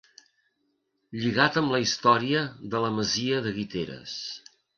[1.23, 2.41] Lligat amb la història
[2.73, 4.19] de la Masia de Guiteres.